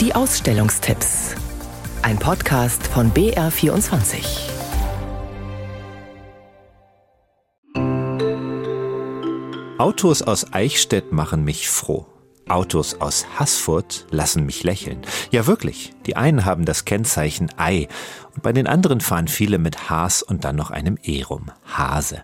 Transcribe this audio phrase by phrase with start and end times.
[0.00, 1.34] Die Ausstellungstipps.
[2.02, 4.22] Ein Podcast von BR24.
[9.76, 12.06] Autos aus Eichstätt machen mich froh.
[12.48, 15.00] Autos aus Haßfurt lassen mich lächeln.
[15.32, 17.88] Ja wirklich, die einen haben das Kennzeichen Ei
[18.36, 21.50] und bei den anderen fahren viele mit Haas und dann noch einem E rum.
[21.66, 22.22] Hase.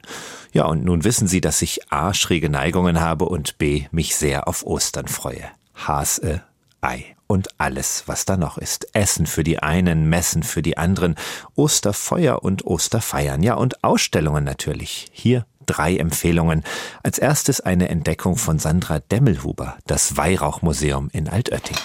[0.52, 4.46] Ja, und nun wissen Sie, dass ich A schräge Neigungen habe und B mich sehr
[4.46, 5.50] auf Ostern freue.
[5.74, 6.44] Hase,
[6.80, 8.86] Ei und alles, was da noch ist.
[8.94, 11.16] Essen für die einen, Messen für die anderen,
[11.56, 15.08] Osterfeuer und Osterfeiern, ja und Ausstellungen natürlich.
[15.12, 16.62] Hier drei Empfehlungen.
[17.02, 21.76] Als erstes eine Entdeckung von Sandra Demmelhuber, das Weihrauchmuseum in Altötting.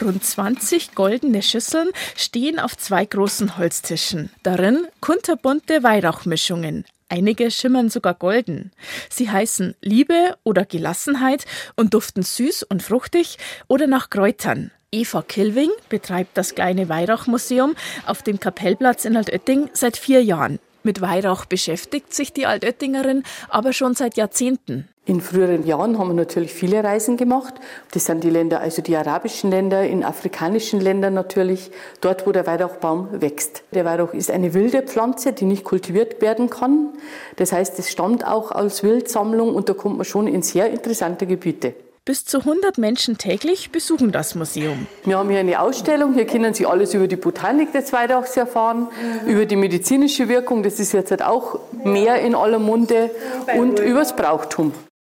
[0.00, 4.30] Rund 20 goldene Schüsseln stehen auf zwei großen Holztischen.
[4.42, 6.86] Darin kunterbunte Weihrauchmischungen.
[7.10, 8.70] Einige schimmern sogar golden.
[9.10, 13.36] Sie heißen Liebe oder Gelassenheit und duften süß und fruchtig
[13.66, 14.70] oder nach Kräutern.
[14.92, 17.74] Eva Kilving betreibt das kleine Weihrauchmuseum
[18.06, 20.60] auf dem Kapellplatz in Altötting seit vier Jahren.
[20.84, 24.88] Mit Weihrauch beschäftigt sich die Altöttingerin aber schon seit Jahrzehnten.
[25.10, 27.54] In früheren Jahren haben wir natürlich viele Reisen gemacht.
[27.90, 32.46] Das sind die Länder, also die arabischen Länder, in afrikanischen Ländern natürlich, dort, wo der
[32.46, 33.64] Weihrauchbaum wächst.
[33.74, 36.90] Der Weihrauch ist eine wilde Pflanze, die nicht kultiviert werden kann.
[37.34, 41.26] Das heißt, es stammt auch aus Wildsammlung und da kommt man schon in sehr interessante
[41.26, 41.74] Gebiete.
[42.04, 44.86] Bis zu 100 Menschen täglich besuchen das Museum.
[45.04, 46.14] Wir haben hier eine Ausstellung.
[46.14, 48.86] Hier können Sie alles über die Botanik des Weihrauchs erfahren,
[49.26, 53.10] über die medizinische Wirkung, das ist jetzt halt auch mehr in aller Munde,
[53.56, 54.72] und über das Brauchtum.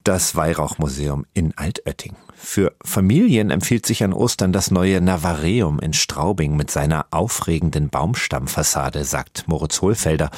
[0.03, 2.15] Das Weihrauchmuseum in Altötting.
[2.33, 9.03] Für Familien empfiehlt sich an Ostern das neue Navareum in Straubing mit seiner aufregenden Baumstammfassade,
[9.03, 10.31] sagt Moritz Hohlfelder.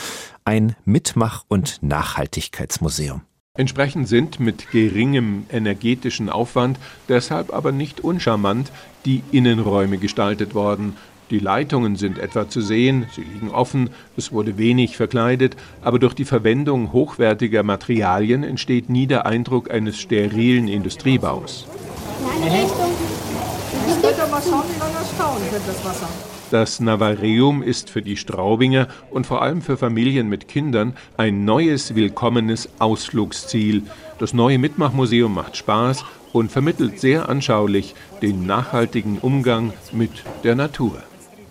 [0.43, 3.21] Ein Mitmach- und Nachhaltigkeitsmuseum.
[3.55, 8.71] Entsprechend sind mit geringem energetischen Aufwand, deshalb aber nicht uncharmant,
[9.05, 10.97] die Innenräume gestaltet worden.
[11.33, 16.13] Die Leitungen sind etwa zu sehen, sie liegen offen, es wurde wenig verkleidet, aber durch
[16.13, 21.65] die Verwendung hochwertiger Materialien entsteht nie der Eindruck eines sterilen Industriebaus.
[26.51, 31.95] Das Navareum ist für die Straubinger und vor allem für Familien mit Kindern ein neues,
[31.95, 33.81] willkommenes Ausflugsziel.
[34.19, 40.11] Das neue Mitmachmuseum macht Spaß und vermittelt sehr anschaulich den nachhaltigen Umgang mit
[40.43, 41.01] der Natur.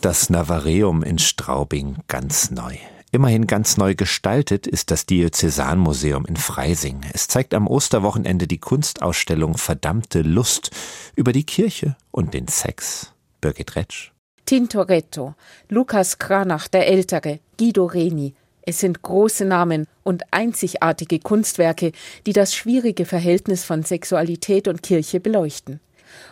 [0.03, 2.75] Das Navareum in Straubing ganz neu.
[3.13, 7.03] Immerhin ganz neu gestaltet ist das Diözesanmuseum in Freising.
[7.13, 10.73] Es zeigt am Osterwochenende die Kunstausstellung Verdammte Lust
[11.15, 13.13] über die Kirche und den Sex.
[13.41, 14.11] Birgit Retsch.
[14.45, 15.37] Tintoretto,
[15.69, 18.35] Lukas Kranach der Ältere, Guido Reni.
[18.63, 21.93] Es sind große Namen und einzigartige Kunstwerke,
[22.27, 25.79] die das schwierige Verhältnis von Sexualität und Kirche beleuchten.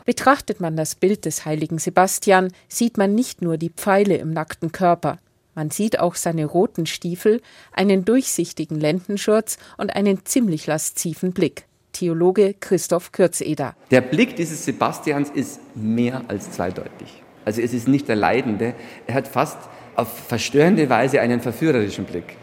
[0.04, 4.72] Betrachtet man das Bild des heiligen Sebastian, sieht man nicht nur die Pfeile im nackten
[4.72, 5.18] Körper,
[5.54, 7.42] man sieht auch seine roten Stiefel,
[7.72, 11.64] einen durchsichtigen Lendenschurz und einen ziemlich lasziven Blick.
[11.92, 13.74] Theologe Christoph Kürzeder.
[13.90, 17.22] Der Blick dieses Sebastians ist mehr als zweideutig.
[17.44, 18.74] Also es ist nicht der Leidende,
[19.06, 19.58] er hat fast
[19.96, 22.36] auf verstörende Weise einen verführerischen Blick.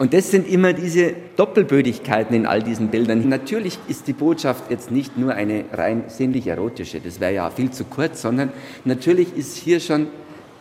[0.00, 3.28] Und das sind immer diese Doppelbödigkeiten in all diesen Bildern.
[3.28, 7.70] Natürlich ist die Botschaft jetzt nicht nur eine rein sinnlich erotische, das wäre ja viel
[7.70, 8.50] zu kurz, sondern
[8.86, 10.06] natürlich ist hier schon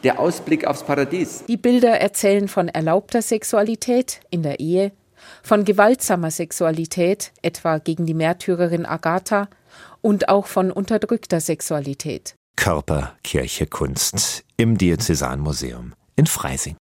[0.03, 1.45] der Ausblick aufs Paradies.
[1.47, 4.91] Die Bilder erzählen von erlaubter Sexualität in der Ehe,
[5.41, 9.47] von gewaltsamer Sexualität, etwa gegen die Märtyrerin Agatha,
[10.01, 12.35] und auch von unterdrückter Sexualität.
[12.57, 16.75] Körper, Kirche, Kunst im Diözesanmuseum in Freising.